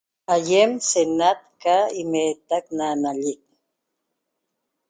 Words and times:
Aýem 0.35 0.71
senat 0.89 1.39
ca 1.61 1.77
imeetac 2.01 2.65
na 2.77 2.87
nallec 3.01 3.43